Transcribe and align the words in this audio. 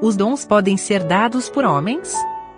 Os 0.00 0.16
dons 0.16 0.46
podem 0.46 0.76
ser 0.76 1.02
dados 1.02 1.50
por 1.50 1.64
homens? 1.64 2.14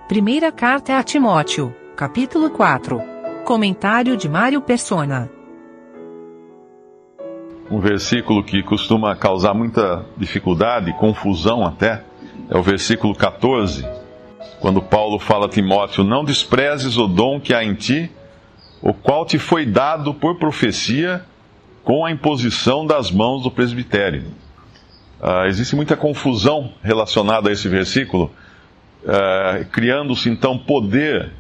Primeira 0.07 0.53
carta 0.53 0.99
a 0.99 1.03
Timóteo, 1.03 1.75
capítulo 1.97 2.51
4. 2.51 3.01
Comentário 3.47 4.15
de 4.15 4.29
Mário 4.29 4.61
Persona. 4.61 5.31
Um 7.71 7.81
versículo 7.81 8.45
que 8.45 8.63
costuma 8.63 9.17
causar 9.17 9.55
muita 9.55 10.05
dificuldade, 10.19 10.93
confusão 10.99 11.65
até, 11.65 12.05
é 12.51 12.59
o 12.59 12.63
versículo 12.63 13.15
14, 13.15 13.89
quando 14.61 14.83
Paulo 14.83 15.19
fala 15.19 15.47
a 15.47 15.49
Timóteo: 15.49 16.05
Não 16.05 16.23
desprezes 16.23 16.99
o 16.99 17.07
dom 17.07 17.41
que 17.41 17.55
há 17.55 17.65
em 17.65 17.73
ti, 17.73 18.13
o 18.83 18.93
qual 18.93 19.25
te 19.25 19.39
foi 19.39 19.65
dado 19.65 20.13
por 20.13 20.39
profecia 20.39 21.25
com 21.83 22.05
a 22.05 22.13
imposição 22.13 22.85
das 22.85 23.11
mãos 23.11 23.45
do 23.45 23.51
presbitério. 23.51 24.25
Uh, 25.21 25.47
existe 25.47 25.77
muita 25.77 25.97
confusão 25.97 26.73
relacionada 26.83 27.51
a 27.51 27.53
esse 27.53 27.69
versículo, 27.69 28.31
uh, 29.05 29.65
criando-se 29.67 30.31
então 30.31 30.57
poder 30.57 31.33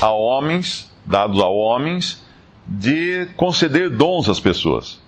a 0.00 0.10
homens, 0.10 0.90
dados 1.06 1.40
a 1.40 1.46
homens, 1.46 2.24
de 2.66 3.26
conceder 3.36 3.90
dons 3.90 4.28
às 4.28 4.40
pessoas. 4.40 5.00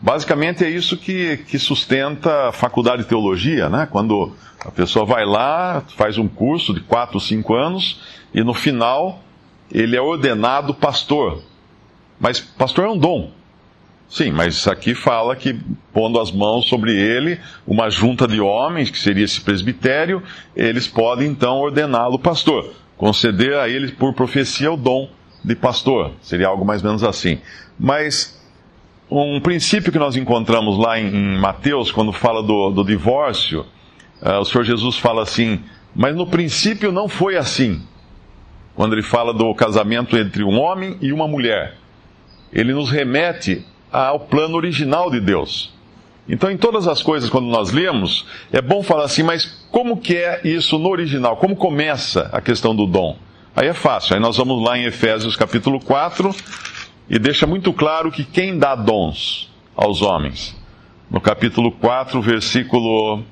Basicamente 0.00 0.64
é 0.64 0.70
isso 0.70 0.96
que, 0.96 1.36
que 1.38 1.58
sustenta 1.58 2.48
a 2.48 2.52
faculdade 2.52 3.02
de 3.02 3.08
teologia, 3.08 3.68
né? 3.68 3.86
Quando 3.90 4.34
a 4.64 4.70
pessoa 4.70 5.04
vai 5.04 5.26
lá, 5.26 5.82
faz 5.96 6.16
um 6.16 6.26
curso 6.26 6.72
de 6.72 6.80
4, 6.80 7.20
5 7.20 7.54
anos 7.54 8.00
e 8.32 8.42
no 8.42 8.54
final 8.54 9.20
ele 9.70 9.96
é 9.96 10.00
ordenado 10.00 10.72
pastor. 10.72 11.42
Mas 12.18 12.40
pastor 12.40 12.86
é 12.86 12.88
um 12.88 12.98
dom. 12.98 13.30
Sim, 14.10 14.32
mas 14.32 14.66
aqui 14.66 14.92
fala 14.92 15.36
que 15.36 15.56
pondo 15.92 16.18
as 16.18 16.32
mãos 16.32 16.66
sobre 16.66 16.92
ele, 16.92 17.38
uma 17.64 17.88
junta 17.88 18.26
de 18.26 18.40
homens, 18.40 18.90
que 18.90 18.98
seria 18.98 19.24
esse 19.24 19.40
presbitério, 19.40 20.20
eles 20.56 20.88
podem 20.88 21.28
então 21.28 21.58
ordená-lo 21.58 22.18
pastor, 22.18 22.74
conceder 22.96 23.54
a 23.54 23.68
ele 23.68 23.92
por 23.92 24.12
profecia 24.12 24.72
o 24.72 24.76
dom 24.76 25.08
de 25.44 25.54
pastor. 25.54 26.10
Seria 26.20 26.48
algo 26.48 26.64
mais 26.64 26.82
ou 26.82 26.88
menos 26.88 27.04
assim. 27.04 27.38
Mas 27.78 28.36
um 29.08 29.40
princípio 29.40 29.92
que 29.92 29.98
nós 29.98 30.16
encontramos 30.16 30.76
lá 30.76 30.98
em, 30.98 31.06
em 31.06 31.38
Mateus, 31.38 31.92
quando 31.92 32.12
fala 32.12 32.42
do, 32.42 32.70
do 32.70 32.84
divórcio, 32.84 33.64
uh, 34.20 34.40
o 34.40 34.44
Senhor 34.44 34.64
Jesus 34.64 34.96
fala 34.98 35.22
assim: 35.22 35.60
Mas 35.94 36.16
no 36.16 36.26
princípio 36.26 36.90
não 36.90 37.08
foi 37.08 37.36
assim. 37.36 37.80
Quando 38.74 38.92
ele 38.92 39.02
fala 39.02 39.32
do 39.32 39.54
casamento 39.54 40.16
entre 40.16 40.42
um 40.42 40.58
homem 40.58 40.96
e 41.00 41.12
uma 41.12 41.28
mulher, 41.28 41.76
ele 42.52 42.72
nos 42.72 42.90
remete 42.90 43.64
ao 43.92 44.20
plano 44.20 44.56
original 44.56 45.10
de 45.10 45.20
Deus. 45.20 45.72
Então, 46.28 46.50
em 46.50 46.56
todas 46.56 46.86
as 46.86 47.02
coisas, 47.02 47.28
quando 47.28 47.46
nós 47.46 47.72
lemos, 47.72 48.24
é 48.52 48.62
bom 48.62 48.82
falar 48.82 49.04
assim, 49.04 49.22
mas 49.22 49.66
como 49.70 49.96
que 49.96 50.16
é 50.16 50.40
isso 50.44 50.78
no 50.78 50.88
original? 50.88 51.36
Como 51.36 51.56
começa 51.56 52.30
a 52.32 52.40
questão 52.40 52.74
do 52.74 52.86
dom? 52.86 53.16
Aí 53.54 53.66
é 53.66 53.74
fácil. 53.74 54.14
Aí 54.14 54.20
nós 54.20 54.36
vamos 54.36 54.62
lá 54.62 54.78
em 54.78 54.84
Efésios 54.84 55.34
capítulo 55.34 55.80
4 55.80 56.34
e 57.08 57.18
deixa 57.18 57.46
muito 57.46 57.72
claro 57.72 58.12
que 58.12 58.24
quem 58.24 58.56
dá 58.56 58.76
dons 58.76 59.50
aos 59.76 60.02
homens. 60.02 60.56
No 61.10 61.20
capítulo 61.20 61.72
4, 61.72 62.22
versículo 62.22 63.24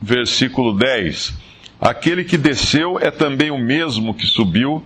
versículo 0.00 0.74
10. 0.74 1.32
Aquele 1.80 2.22
que 2.24 2.36
desceu 2.36 2.98
é 2.98 3.10
também 3.10 3.50
o 3.50 3.58
mesmo 3.58 4.12
que 4.12 4.26
subiu 4.26 4.84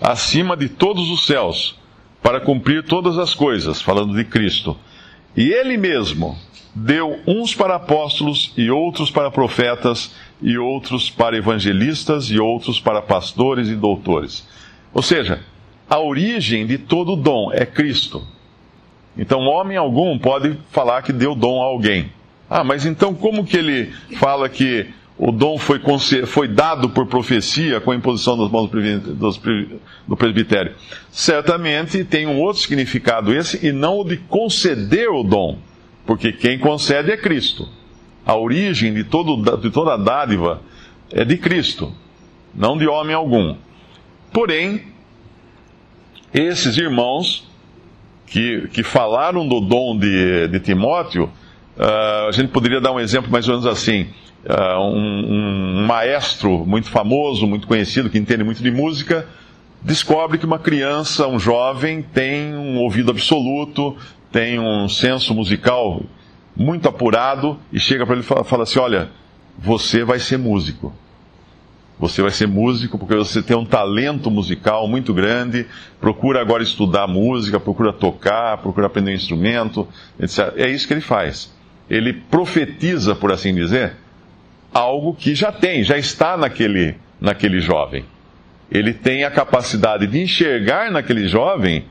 acima 0.00 0.56
de 0.56 0.68
todos 0.68 1.10
os 1.10 1.26
céus 1.26 1.81
para 2.22 2.40
cumprir 2.40 2.84
todas 2.84 3.18
as 3.18 3.34
coisas, 3.34 3.82
falando 3.82 4.14
de 4.14 4.24
Cristo. 4.24 4.76
E 5.36 5.50
ele 5.50 5.76
mesmo 5.76 6.38
deu 6.74 7.18
uns 7.26 7.54
para 7.54 7.74
apóstolos, 7.74 8.52
e 8.56 8.70
outros 8.70 9.10
para 9.10 9.30
profetas, 9.30 10.14
e 10.40 10.56
outros 10.56 11.10
para 11.10 11.36
evangelistas, 11.36 12.30
e 12.30 12.38
outros 12.38 12.80
para 12.80 13.02
pastores 13.02 13.68
e 13.68 13.74
doutores. 13.74 14.46
Ou 14.94 15.02
seja, 15.02 15.40
a 15.88 15.98
origem 15.98 16.66
de 16.66 16.78
todo 16.78 17.16
dom 17.16 17.50
é 17.52 17.66
Cristo. 17.66 18.26
Então, 19.16 19.40
homem 19.40 19.76
algum 19.76 20.18
pode 20.18 20.56
falar 20.70 21.02
que 21.02 21.12
deu 21.12 21.34
dom 21.34 21.62
a 21.62 21.66
alguém. 21.66 22.10
Ah, 22.48 22.64
mas 22.64 22.86
então 22.86 23.14
como 23.14 23.44
que 23.44 23.56
ele 23.56 23.92
fala 24.18 24.48
que 24.48 24.86
o 25.24 25.30
dom 25.30 25.56
foi, 25.56 25.80
foi 26.26 26.48
dado 26.48 26.90
por 26.90 27.06
profecia 27.06 27.80
com 27.80 27.92
a 27.92 27.94
imposição 27.94 28.36
das 28.36 28.50
mãos 28.50 28.68
do 30.04 30.16
presbitério. 30.16 30.74
Certamente 31.12 32.02
tem 32.02 32.26
um 32.26 32.40
outro 32.40 32.60
significado 32.60 33.32
esse, 33.32 33.64
e 33.64 33.70
não 33.70 34.00
o 34.00 34.04
de 34.04 34.16
conceder 34.16 35.08
o 35.10 35.22
dom, 35.22 35.58
porque 36.04 36.32
quem 36.32 36.58
concede 36.58 37.12
é 37.12 37.16
Cristo. 37.16 37.68
A 38.26 38.34
origem 38.36 38.92
de, 38.92 39.04
todo, 39.04 39.36
de 39.58 39.70
toda 39.70 39.94
a 39.94 39.96
dádiva 39.96 40.60
é 41.12 41.24
de 41.24 41.36
Cristo, 41.36 41.92
não 42.52 42.76
de 42.76 42.88
homem 42.88 43.14
algum. 43.14 43.54
Porém, 44.32 44.82
esses 46.34 46.76
irmãos 46.76 47.48
que, 48.26 48.66
que 48.72 48.82
falaram 48.82 49.46
do 49.46 49.60
dom 49.60 49.96
de, 49.96 50.48
de 50.48 50.58
Timóteo, 50.58 51.30
uh, 51.76 52.26
a 52.28 52.32
gente 52.32 52.48
poderia 52.48 52.80
dar 52.80 52.90
um 52.90 52.98
exemplo 52.98 53.30
mais 53.30 53.46
ou 53.46 53.54
menos 53.54 53.68
assim 53.68 54.08
uh, 54.44 54.80
um, 54.80 55.80
um 55.80 55.86
maestro 55.86 56.64
muito 56.66 56.88
famoso, 56.90 57.46
muito 57.46 57.66
conhecido, 57.66 58.10
que 58.10 58.18
entende 58.18 58.44
muito 58.44 58.62
de 58.62 58.70
música, 58.70 59.26
descobre 59.82 60.38
que 60.38 60.46
uma 60.46 60.58
criança, 60.58 61.26
um 61.26 61.38
jovem, 61.38 62.02
tem 62.02 62.54
um 62.54 62.78
ouvido 62.78 63.10
absoluto, 63.10 63.96
tem 64.30 64.58
um 64.58 64.88
senso 64.88 65.34
musical 65.34 66.02
muito 66.56 66.88
apurado 66.88 67.58
e 67.72 67.78
chega 67.78 68.04
para 68.04 68.14
ele 68.14 68.24
e 68.24 68.44
fala 68.44 68.62
assim: 68.62 68.78
Olha, 68.78 69.10
você 69.58 70.04
vai 70.04 70.18
ser 70.18 70.38
músico. 70.38 70.92
Você 71.98 72.20
vai 72.20 72.32
ser 72.32 72.48
músico 72.48 72.98
porque 72.98 73.14
você 73.14 73.40
tem 73.40 73.56
um 73.56 73.64
talento 73.64 74.28
musical 74.28 74.88
muito 74.88 75.14
grande. 75.14 75.66
Procura 76.00 76.40
agora 76.40 76.62
estudar 76.62 77.06
música, 77.06 77.60
procura 77.60 77.92
tocar, 77.92 78.58
procura 78.58 78.88
aprender 78.88 79.12
um 79.12 79.14
instrumento, 79.14 79.86
etc. 80.18 80.52
É 80.56 80.68
isso 80.68 80.88
que 80.88 80.94
ele 80.94 81.00
faz. 81.00 81.54
Ele 81.88 82.12
profetiza, 82.12 83.14
por 83.14 83.30
assim 83.30 83.54
dizer, 83.54 83.96
algo 84.72 85.14
que 85.14 85.34
já 85.34 85.52
tem, 85.52 85.82
já 85.84 85.98
está 85.98 86.36
naquele, 86.36 86.96
naquele 87.20 87.60
jovem. 87.60 88.04
Ele 88.70 88.94
tem 88.94 89.24
a 89.24 89.30
capacidade 89.30 90.06
de 90.06 90.20
enxergar 90.22 90.90
naquele 90.90 91.28
jovem 91.28 91.84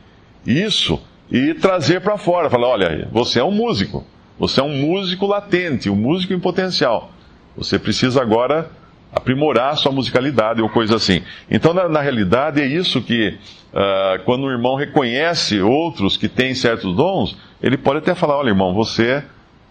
isso 0.45 0.99
e 1.31 1.53
trazer 1.53 2.01
para 2.01 2.17
fora. 2.17 2.49
Falar: 2.49 2.67
olha, 2.67 3.07
você 3.11 3.39
é 3.39 3.43
um 3.43 3.51
músico. 3.51 4.05
Você 4.39 4.59
é 4.59 4.63
um 4.63 4.75
músico 4.75 5.27
latente, 5.27 5.89
um 5.89 5.95
músico 5.95 6.33
em 6.33 6.39
potencial. 6.39 7.11
Você 7.55 7.77
precisa 7.77 8.21
agora 8.21 8.71
aprimorar 9.13 9.77
sua 9.77 9.91
musicalidade 9.91 10.61
ou 10.61 10.69
coisa 10.69 10.95
assim. 10.95 11.21
Então, 11.49 11.73
na, 11.73 11.87
na 11.87 12.01
realidade, 12.01 12.61
é 12.61 12.65
isso 12.65 13.01
que, 13.01 13.37
uh, 13.73 14.23
quando 14.23 14.45
o 14.45 14.49
irmão 14.49 14.75
reconhece 14.75 15.61
outros 15.61 16.17
que 16.17 16.27
têm 16.27 16.55
certos 16.55 16.95
dons, 16.95 17.37
ele 17.61 17.77
pode 17.77 17.99
até 17.99 18.15
falar: 18.15 18.37
olha, 18.37 18.49
irmão, 18.49 18.73
você 18.73 19.23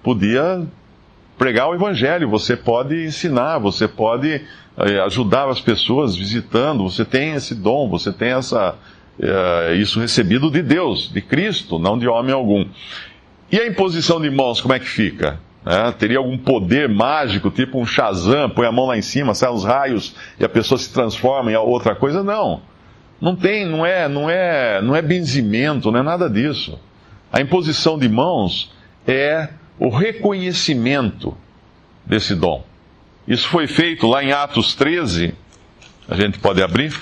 podia 0.02 0.62
pregar 1.40 1.70
o 1.70 1.74
evangelho, 1.74 2.28
você 2.28 2.54
pode 2.54 3.02
ensinar, 3.02 3.56
você 3.56 3.88
pode 3.88 4.42
eh, 4.76 5.00
ajudar 5.06 5.48
as 5.48 5.58
pessoas 5.58 6.14
visitando, 6.14 6.84
você 6.84 7.02
tem 7.02 7.32
esse 7.32 7.54
dom, 7.54 7.88
você 7.88 8.12
tem 8.12 8.32
essa, 8.32 8.74
uh, 9.18 9.72
isso 9.72 9.98
recebido 10.00 10.50
de 10.50 10.60
Deus, 10.60 11.10
de 11.10 11.22
Cristo, 11.22 11.78
não 11.78 11.98
de 11.98 12.06
homem 12.06 12.34
algum. 12.34 12.66
E 13.50 13.58
a 13.58 13.66
imposição 13.66 14.20
de 14.20 14.28
mãos, 14.28 14.60
como 14.60 14.74
é 14.74 14.78
que 14.78 14.84
fica? 14.84 15.40
É, 15.64 15.90
teria 15.92 16.18
algum 16.18 16.36
poder 16.36 16.90
mágico, 16.90 17.50
tipo 17.50 17.80
um 17.80 17.86
Shazam, 17.86 18.50
põe 18.50 18.66
a 18.66 18.72
mão 18.72 18.84
lá 18.84 18.98
em 18.98 19.02
cima, 19.02 19.32
sai 19.32 19.50
os 19.50 19.64
raios 19.64 20.14
e 20.38 20.44
a 20.44 20.48
pessoa 20.48 20.76
se 20.76 20.92
transforma 20.92 21.50
em 21.50 21.56
outra 21.56 21.94
coisa? 21.94 22.22
Não. 22.22 22.60
Não 23.18 23.34
tem, 23.34 23.64
não 23.64 23.84
é, 23.86 24.06
não 24.08 24.28
é, 24.28 24.82
não 24.82 24.94
é 24.94 25.00
benzimento, 25.00 25.90
não 25.90 26.00
é 26.00 26.02
nada 26.02 26.28
disso. 26.28 26.78
A 27.32 27.40
imposição 27.40 27.98
de 27.98 28.10
mãos 28.10 28.74
é 29.06 29.48
o 29.80 29.88
reconhecimento 29.88 31.34
desse 32.04 32.34
dom. 32.34 32.62
Isso 33.26 33.48
foi 33.48 33.66
feito 33.66 34.06
lá 34.06 34.22
em 34.22 34.30
Atos 34.30 34.74
13, 34.74 35.34
a 36.06 36.14
gente 36.14 36.38
pode 36.38 36.62
abrir. 36.62 36.94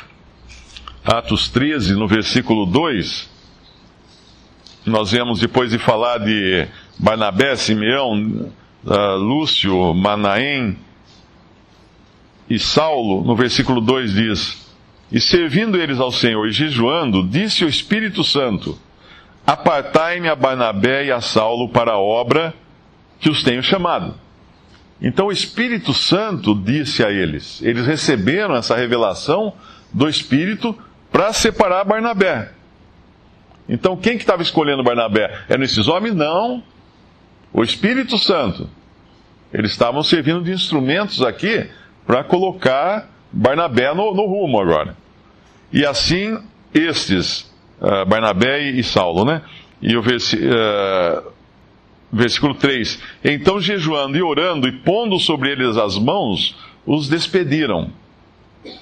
Atos 1.04 1.48
13, 1.48 1.94
no 1.94 2.06
versículo 2.06 2.64
2, 2.64 3.28
nós 4.86 5.10
vemos 5.10 5.40
depois 5.40 5.72
de 5.72 5.78
falar 5.78 6.18
de 6.18 6.68
Barnabé, 6.96 7.56
Simeão, 7.56 8.52
uh, 8.84 9.16
Lúcio, 9.16 9.92
Manaém 9.92 10.78
e 12.48 12.60
Saulo, 12.60 13.24
no 13.24 13.34
versículo 13.34 13.80
2 13.80 14.12
diz: 14.12 14.72
E 15.10 15.20
servindo 15.20 15.80
eles 15.80 15.98
ao 15.98 16.12
Senhor 16.12 16.46
e 16.46 16.52
jejuando, 16.52 17.26
disse 17.26 17.64
o 17.64 17.68
Espírito 17.68 18.22
Santo: 18.22 18.78
Apartai-me 19.46 20.28
a 20.28 20.36
Barnabé 20.36 21.06
e 21.06 21.10
a 21.10 21.20
Saulo 21.20 21.68
para 21.70 21.92
a 21.92 21.98
obra 21.98 22.54
os 23.26 23.42
tenho 23.42 23.62
chamado. 23.62 24.14
Então 25.00 25.26
o 25.26 25.32
Espírito 25.32 25.94
Santo 25.94 26.54
disse 26.54 27.04
a 27.04 27.10
eles, 27.10 27.62
eles 27.62 27.86
receberam 27.86 28.54
essa 28.54 28.76
revelação 28.76 29.54
do 29.92 30.08
Espírito 30.08 30.76
para 31.10 31.32
separar 31.32 31.84
Barnabé. 31.84 32.52
Então 33.68 33.96
quem 33.96 34.16
que 34.16 34.22
estava 34.22 34.42
escolhendo 34.42 34.82
Barnabé? 34.82 35.44
Eram 35.48 35.62
esses 35.62 35.88
homens? 35.88 36.14
Não. 36.14 36.62
O 37.52 37.62
Espírito 37.62 38.18
Santo. 38.18 38.68
Eles 39.52 39.70
estavam 39.70 40.02
servindo 40.02 40.42
de 40.42 40.52
instrumentos 40.52 41.22
aqui 41.22 41.68
para 42.06 42.22
colocar 42.24 43.08
Barnabé 43.32 43.94
no, 43.94 44.14
no, 44.14 44.26
rumo 44.26 44.60
agora. 44.60 44.96
E 45.72 45.84
assim, 45.84 46.38
estes, 46.74 47.50
uh, 47.80 48.04
Barnabé 48.06 48.70
e 48.70 48.82
Saulo, 48.82 49.24
né? 49.24 49.42
E 49.80 49.96
o 49.96 50.02
vers 50.02 50.32
uh, 50.32 51.32
versículo 52.12 52.54
3: 52.54 53.00
Então, 53.24 53.60
jejuando 53.60 54.16
e 54.16 54.22
orando 54.22 54.68
e 54.68 54.72
pondo 54.72 55.18
sobre 55.18 55.50
eles 55.50 55.76
as 55.76 55.98
mãos, 55.98 56.56
os 56.86 57.08
despediram. 57.08 57.90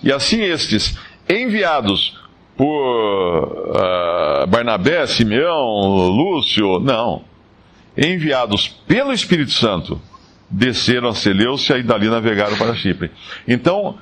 E 0.02 0.12
assim 0.12 0.43
estes, 0.43 0.99
enviados 1.28 2.19
por 2.56 3.44
uh, 3.69 4.46
Barnabé, 4.46 5.06
Simeão, 5.06 6.08
Lúcio, 6.08 6.78
não. 6.81 7.23
Enviados 7.96 8.69
pelo 8.69 9.12
Espírito 9.12 9.52
Santo, 9.52 10.00
desceram 10.50 11.08
a 11.08 11.14
Seleucia 11.14 11.78
e 11.78 11.82
dali 11.82 12.08
navegaram 12.08 12.56
para 12.56 12.75
Chipre. 12.75 13.11
Então, 13.46 13.99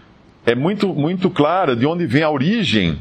é 0.47 0.55
muito, 0.55 0.89
muito 0.95 1.31
clara 1.31 1.75
de 1.75 1.87
onde 1.87 2.07
vem 2.07 2.23
a 2.23 2.31
origem 2.31 2.99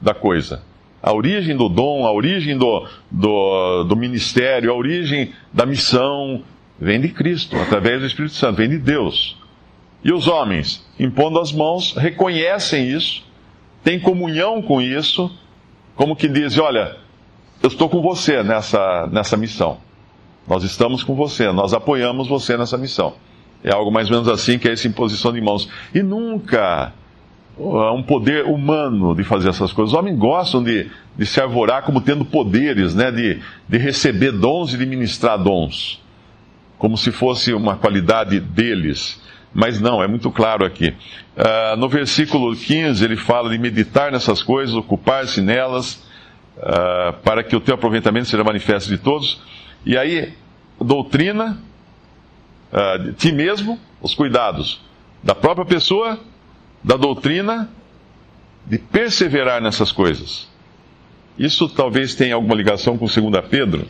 da 0.00 0.14
coisa. 0.14 0.62
A 1.06 1.12
origem 1.12 1.54
do 1.54 1.68
dom, 1.68 2.06
a 2.06 2.12
origem 2.12 2.56
do, 2.56 2.88
do, 3.10 3.84
do 3.84 3.94
ministério, 3.94 4.70
a 4.70 4.74
origem 4.74 5.34
da 5.52 5.66
missão, 5.66 6.42
vem 6.80 6.98
de 6.98 7.10
Cristo, 7.10 7.54
através 7.56 8.00
do 8.00 8.06
Espírito 8.06 8.34
Santo, 8.34 8.56
vem 8.56 8.70
de 8.70 8.78
Deus. 8.78 9.36
E 10.02 10.10
os 10.10 10.26
homens, 10.26 10.82
impondo 10.98 11.38
as 11.38 11.52
mãos, 11.52 11.92
reconhecem 11.94 12.88
isso, 12.88 13.22
têm 13.82 14.00
comunhão 14.00 14.62
com 14.62 14.80
isso, 14.80 15.30
como 15.94 16.16
que 16.16 16.26
dizem: 16.26 16.62
Olha, 16.62 16.96
eu 17.62 17.68
estou 17.68 17.90
com 17.90 18.00
você 18.00 18.42
nessa, 18.42 19.06
nessa 19.12 19.36
missão. 19.36 19.76
Nós 20.48 20.64
estamos 20.64 21.04
com 21.04 21.14
você, 21.14 21.52
nós 21.52 21.74
apoiamos 21.74 22.28
você 22.28 22.56
nessa 22.56 22.78
missão. 22.78 23.12
É 23.62 23.74
algo 23.74 23.92
mais 23.92 24.10
ou 24.10 24.16
menos 24.16 24.28
assim 24.28 24.58
que 24.58 24.70
é 24.70 24.72
essa 24.72 24.88
imposição 24.88 25.34
de 25.34 25.40
mãos. 25.42 25.68
E 25.94 26.02
nunca 26.02 26.94
um 27.58 28.02
poder 28.02 28.44
humano 28.46 29.14
de 29.14 29.22
fazer 29.22 29.48
essas 29.48 29.72
coisas. 29.72 29.92
Os 29.92 29.98
homens 29.98 30.18
gostam 30.18 30.62
de, 30.62 30.90
de 31.16 31.26
se 31.26 31.40
arvorar 31.40 31.82
como 31.82 32.00
tendo 32.00 32.24
poderes, 32.24 32.94
né? 32.94 33.10
de, 33.10 33.40
de 33.68 33.78
receber 33.78 34.32
dons 34.32 34.74
e 34.74 34.76
de 34.76 34.84
ministrar 34.84 35.38
dons, 35.38 36.02
como 36.78 36.96
se 36.96 37.12
fosse 37.12 37.54
uma 37.54 37.76
qualidade 37.76 38.40
deles. 38.40 39.22
Mas 39.52 39.80
não, 39.80 40.02
é 40.02 40.08
muito 40.08 40.32
claro 40.32 40.64
aqui. 40.64 40.94
Uh, 41.36 41.76
no 41.76 41.88
versículo 41.88 42.56
15, 42.56 43.04
ele 43.04 43.16
fala 43.16 43.48
de 43.48 43.56
meditar 43.56 44.10
nessas 44.10 44.42
coisas, 44.42 44.74
ocupar-se 44.74 45.40
nelas, 45.40 46.04
uh, 46.58 47.12
para 47.22 47.44
que 47.44 47.54
o 47.54 47.60
teu 47.60 47.76
aproveitamento 47.76 48.26
seja 48.26 48.42
manifesto 48.42 48.90
de 48.90 48.98
todos. 48.98 49.40
E 49.86 49.96
aí, 49.96 50.34
doutrina, 50.80 51.62
uh, 52.72 52.98
de 53.04 53.12
ti 53.12 53.30
mesmo, 53.30 53.78
os 54.02 54.12
cuidados 54.12 54.80
da 55.22 55.36
própria 55.36 55.64
pessoa, 55.64 56.18
da 56.84 56.96
doutrina, 56.96 57.70
de 58.66 58.78
perseverar 58.78 59.60
nessas 59.60 59.90
coisas. 59.90 60.46
Isso 61.38 61.68
talvez 61.68 62.14
tenha 62.14 62.34
alguma 62.34 62.54
ligação 62.54 62.96
com 62.96 63.06
2 63.06 63.46
Pedro. 63.48 63.86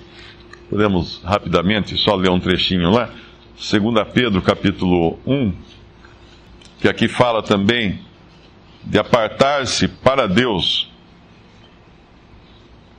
Podemos 0.70 1.20
rapidamente 1.22 1.96
só 1.98 2.14
ler 2.14 2.30
um 2.30 2.40
trechinho 2.40 2.90
lá. 2.90 3.10
2 3.56 4.08
Pedro 4.14 4.40
capítulo 4.40 5.18
1, 5.26 5.52
que 6.80 6.88
aqui 6.88 7.08
fala 7.08 7.42
também 7.42 8.00
de 8.84 8.98
apartar-se 8.98 9.88
para 9.88 10.26
Deus 10.26 10.88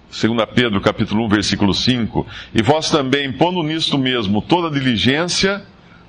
2 0.09 0.47
Pedro 0.53 0.79
capítulo 0.79 1.25
1, 1.25 1.29
versículo 1.29 1.73
5, 1.73 2.25
e 2.53 2.61
vós 2.61 2.89
também, 2.89 3.33
pondo 3.33 3.61
nisto 3.61 3.97
mesmo 3.97 4.41
toda 4.41 4.71
diligência, 4.71 5.65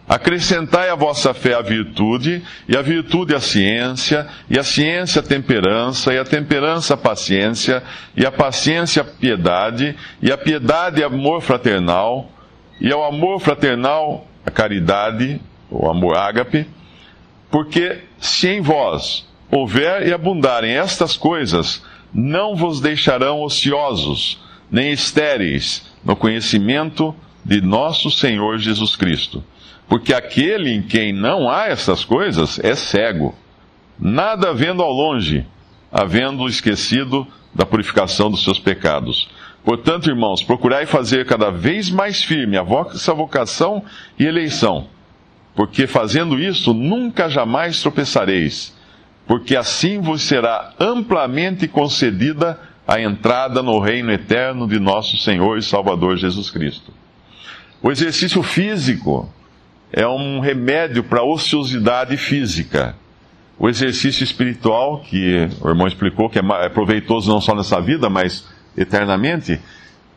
acrescentai 0.08 0.88
à 0.88 0.94
vossa 0.94 1.35
fé 1.35 1.55
a 1.55 1.62
virtude, 1.62 2.43
e 2.69 2.76
a 2.76 2.82
virtude 2.82 3.35
a 3.35 3.41
ciência, 3.41 4.26
e 4.49 4.58
a 4.58 4.62
ciência 4.62 5.20
a 5.20 5.25
temperança, 5.25 6.14
e 6.14 6.19
a 6.19 6.25
temperança 6.25 6.94
a 6.94 6.97
paciência, 6.97 7.82
e 8.17 8.25
a 8.25 8.31
paciência 8.31 9.03
a 9.03 9.05
piedade, 9.05 9.97
e 10.23 10.31
a 10.31 10.38
piedade 10.38 11.03
a 11.03 11.06
amor 11.06 11.41
fraternal, 11.41 12.31
e 12.81 12.93
ao 12.93 13.05
amor 13.05 13.41
fraternal 13.41 14.26
a 14.44 14.50
caridade, 14.50 15.41
o 15.70 15.91
amor 15.91 16.17
ágape, 16.17 16.67
porque 17.50 17.99
se 18.20 18.49
em 18.49 18.61
vós 18.61 19.26
houver 19.50 20.06
e 20.06 20.12
abundarem 20.12 20.76
estas 20.76 21.17
coisas, 21.17 21.82
não 22.14 22.55
vos 22.55 22.81
deixarão 22.81 23.43
ociosos, 23.43 24.41
nem 24.70 24.93
estéreis 24.93 25.87
no 26.05 26.14
conhecimento 26.14 27.14
de 27.44 27.61
nosso 27.61 28.11
Senhor 28.11 28.59
Jesus 28.59 28.94
Cristo. 28.94 29.43
Porque 29.88 30.12
aquele 30.12 30.71
em 30.71 30.83
quem 30.83 31.12
não 31.12 31.49
há 31.49 31.67
essas 31.67 32.05
coisas 32.05 32.59
é 32.59 32.75
cego, 32.75 33.35
nada 33.99 34.53
vendo 34.53 34.83
ao 34.83 34.93
longe, 34.93 35.47
havendo 35.93 36.49
esquecido 36.49 37.27
da 37.55 37.65
purificação 37.65 38.31
dos 38.31 38.43
seus 38.43 38.59
pecados. 38.59 39.29
Portanto, 39.65 40.09
irmãos, 40.09 40.43
procurai 40.43 40.87
fazer 40.87 41.27
cada 41.27 41.50
vez 41.50 41.91
mais 41.91 42.23
firme 42.23 42.56
a 42.56 42.62
vossa 42.62 43.15
vocação 43.15 43.85
e 44.19 44.25
eleição, 44.25 44.88
porque 45.55 45.87
fazendo 45.87 46.38
isso 46.38 46.75
nunca 46.75 47.29
jamais 47.29 47.81
tropeçareis 47.81 48.77
porque 49.27 49.56
assim 49.56 50.00
vos 50.00 50.23
será 50.23 50.73
amplamente 50.79 51.67
concedida 51.67 52.59
a 52.87 53.00
entrada 53.00 53.62
no 53.62 53.81
reino 53.81 54.12
eterno 54.12 54.69
de 54.69 54.79
nosso 54.79 55.17
Senhor 55.19 55.59
e 55.59 55.62
Salvador 55.62 56.17
Jesus 56.17 56.49
Cristo. 56.49 56.93
O 57.83 57.91
exercício 57.91 58.43
físico 58.43 59.29
é 59.93 60.06
um 60.06 60.41
remédio 60.41 61.05
para 61.05 61.21
a 61.21 61.25
ociosidade 61.25 62.17
física. 62.17 62.97
O 63.59 63.69
exercício 63.69 64.23
espiritual, 64.23 65.00
que 65.00 65.49
o 65.61 65.69
irmão 65.69 65.87
explicou 65.87 66.29
que 66.29 66.38
é, 66.38 66.43
é 66.62 66.69
proveitoso 66.69 67.31
não 67.31 67.41
só 67.41 67.55
nessa 67.55 67.81
vida, 67.81 68.11
mas 68.11 68.47
eternamente, 68.77 69.59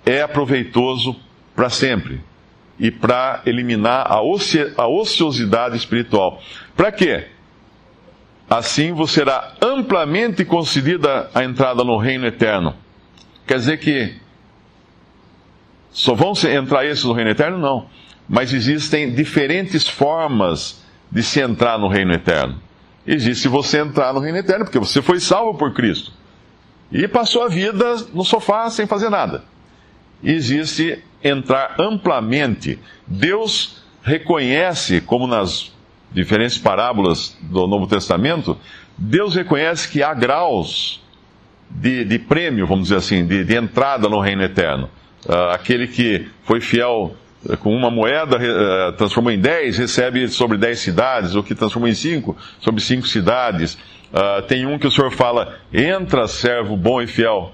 é 0.06 0.26
proveitoso 0.28 1.16
para 1.56 1.70
sempre 1.70 2.22
e 2.80 2.90
para 2.90 3.42
eliminar 3.46 4.08
a, 4.08 4.16
a 4.16 4.88
ociosidade 4.88 5.76
espiritual. 5.76 6.42
Para 6.76 6.92
quê? 6.92 7.28
Assim 8.50 8.94
vos 8.94 9.12
será 9.12 9.54
amplamente 9.62 10.44
concedida 10.44 11.30
a 11.34 11.44
entrada 11.44 11.84
no 11.84 11.98
reino 11.98 12.26
eterno. 12.26 12.74
Quer 13.46 13.56
dizer 13.56 13.78
que 13.78 14.16
só 15.92 16.16
vão 16.16 16.34
entrar 16.52 16.86
esses 16.86 17.04
no 17.04 17.14
reino 17.14 17.30
eterno? 17.30 17.58
Não. 17.58 17.88
Mas 18.30 18.54
existem 18.54 19.12
diferentes 19.12 19.88
formas 19.88 20.84
de 21.12 21.24
se 21.24 21.42
entrar 21.42 21.80
no 21.80 21.88
reino 21.88 22.14
eterno. 22.14 22.62
Existe 23.06 23.48
você 23.48 23.80
entrar 23.80 24.14
no 24.14 24.20
reino 24.20 24.38
eterno, 24.38 24.66
porque 24.66 24.78
você 24.78 25.02
foi 25.02 25.20
salvo 25.20 25.58
por 25.58 25.74
Cristo. 25.74 26.12
E 26.92 27.08
passou 27.08 27.44
a 27.44 27.50
vida 27.50 27.96
no 28.14 28.24
sofá 28.24 28.70
sem 28.70 28.86
fazer 28.86 29.10
nada. 29.10 29.44
Existe 30.24 31.04
entrar 31.24 31.76
amplamente. 31.80 32.78
Deus 33.08 33.84
reconhece, 34.04 35.02
como 35.02 35.26
nas 35.26 35.72
diferentes 36.12 36.58
parábolas 36.58 37.36
do 37.42 37.68
Novo 37.68 37.88
Testamento, 37.88 38.58
Deus 38.98 39.36
reconhece 39.36 39.90
que 39.90 40.04
há 40.04 40.14
graus 40.14 41.02
de, 41.70 42.04
de 42.04 42.20
prêmio, 42.20 42.68
vamos 42.68 42.86
dizer 42.86 42.98
assim, 42.98 43.26
de, 43.26 43.44
de 43.44 43.56
entrada 43.56 44.10
no 44.10 44.20
reino 44.20 44.44
eterno. 44.44 44.90
Uh, 45.26 45.52
aquele 45.52 45.88
que 45.88 46.28
foi 46.44 46.62
fiel 46.62 47.16
com 47.60 47.76
uma 47.76 47.90
moeda, 47.90 48.38
uh, 48.38 48.92
transformou 48.94 49.32
em 49.32 49.40
dez, 49.40 49.78
recebe 49.78 50.28
sobre 50.28 50.58
dez 50.58 50.80
cidades, 50.80 51.36
o 51.36 51.44
que 51.44 51.56
transformou 51.56 51.90
em 51.90 51.96
cinco, 51.96 52.36
sobre 52.60 52.82
cinco 52.82 53.08
cidades. 53.08 53.78
Ah, 54.12 54.44
tem 54.48 54.66
um 54.66 54.80
que 54.80 54.88
o 54.88 54.92
Senhor 54.92 55.12
fala, 55.12 55.60
entra 55.72 56.28
servo 56.28 56.76
bom 56.76 57.00
e 57.00 57.06
fiel, 57.06 57.52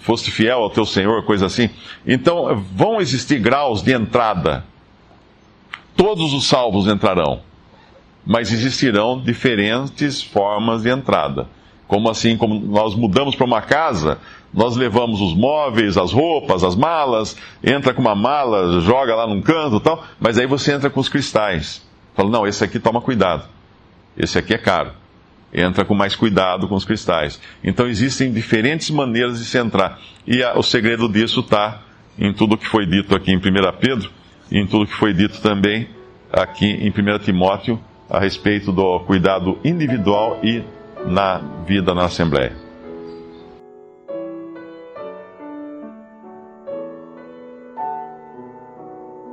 foste 0.00 0.30
fiel 0.30 0.58
ao 0.58 0.68
teu 0.68 0.84
Senhor, 0.84 1.24
coisa 1.24 1.46
assim. 1.46 1.70
Então, 2.06 2.62
vão 2.74 3.00
existir 3.00 3.38
graus 3.38 3.82
de 3.82 3.90
entrada 3.90 4.64
todos 6.00 6.32
os 6.32 6.48
salvos 6.48 6.86
entrarão, 6.86 7.40
mas 8.24 8.50
existirão 8.50 9.20
diferentes 9.20 10.22
formas 10.22 10.82
de 10.82 10.88
entrada. 10.88 11.46
Como 11.86 12.08
assim, 12.08 12.38
como 12.38 12.58
nós 12.58 12.94
mudamos 12.94 13.36
para 13.36 13.44
uma 13.44 13.60
casa, 13.60 14.16
nós 14.52 14.76
levamos 14.76 15.20
os 15.20 15.34
móveis, 15.34 15.96
as 15.96 16.12
roupas, 16.12 16.64
as 16.64 16.74
malas, 16.74 17.36
entra 17.62 17.94
com 17.94 18.00
uma 18.00 18.14
mala, 18.14 18.80
joga 18.80 19.14
lá 19.14 19.26
num 19.26 19.40
canto 19.40 19.76
e 19.76 19.80
tal, 19.80 20.04
mas 20.18 20.38
aí 20.38 20.46
você 20.46 20.72
entra 20.72 20.90
com 20.90 21.00
os 21.00 21.08
cristais. 21.08 21.86
Fala, 22.14 22.30
não, 22.30 22.46
esse 22.46 22.64
aqui 22.64 22.78
toma 22.78 23.00
cuidado. 23.00 23.44
Esse 24.16 24.38
aqui 24.38 24.52
é 24.52 24.58
caro. 24.58 24.92
Entra 25.52 25.84
com 25.84 25.94
mais 25.94 26.14
cuidado 26.14 26.68
com 26.68 26.74
os 26.74 26.84
cristais. 26.84 27.40
Então 27.62 27.86
existem 27.86 28.32
diferentes 28.32 28.90
maneiras 28.90 29.38
de 29.38 29.44
se 29.44 29.58
entrar. 29.58 29.98
E 30.26 30.42
a, 30.42 30.58
o 30.58 30.62
segredo 30.62 31.08
disso 31.08 31.40
está 31.40 31.82
em 32.18 32.32
tudo 32.32 32.58
que 32.58 32.66
foi 32.66 32.86
dito 32.86 33.14
aqui 33.14 33.32
em 33.32 33.36
1 33.36 33.40
Pedro, 33.80 34.10
e 34.50 34.58
em 34.58 34.66
tudo 34.66 34.86
que 34.86 34.94
foi 34.94 35.12
dito 35.14 35.40
também 35.40 35.88
aqui 36.32 36.66
em 36.66 36.90
1 36.90 37.18
Timóteo 37.20 37.80
a 38.08 38.18
respeito 38.18 38.72
do 38.72 39.00
cuidado 39.00 39.58
individual 39.64 40.40
e 40.42 40.62
na 41.06 41.38
vida 41.66 41.94
na 41.94 42.04
Assembleia. 42.04 42.69